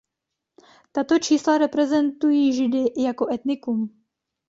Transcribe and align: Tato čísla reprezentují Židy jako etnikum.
Tato 0.91 1.19
čísla 1.19 1.57
reprezentují 1.57 2.53
Židy 2.53 2.83
jako 2.97 3.33
etnikum. 3.33 4.03